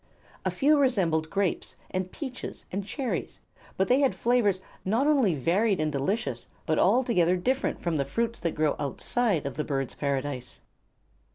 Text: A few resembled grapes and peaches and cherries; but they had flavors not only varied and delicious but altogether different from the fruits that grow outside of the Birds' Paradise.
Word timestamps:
A 0.45 0.49
few 0.49 0.79
resembled 0.79 1.29
grapes 1.29 1.75
and 1.91 2.11
peaches 2.11 2.65
and 2.71 2.83
cherries; 2.83 3.39
but 3.77 3.87
they 3.87 3.99
had 3.99 4.15
flavors 4.15 4.59
not 4.83 5.05
only 5.05 5.35
varied 5.35 5.79
and 5.79 5.91
delicious 5.91 6.47
but 6.65 6.79
altogether 6.79 7.35
different 7.37 7.79
from 7.83 7.97
the 7.97 8.03
fruits 8.05 8.39
that 8.39 8.55
grow 8.55 8.75
outside 8.79 9.45
of 9.45 9.57
the 9.57 9.63
Birds' 9.63 9.93
Paradise. 9.93 10.61